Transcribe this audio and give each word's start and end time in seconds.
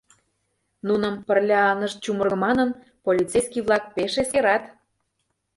Нуным, 0.87 1.15
пырля 1.25 1.61
ынышт 1.73 1.97
чумырго 2.03 2.37
манын, 2.45 2.69
полицейский-влак 3.05 3.83
пеш 3.95 4.13
эскерат. 4.21 4.63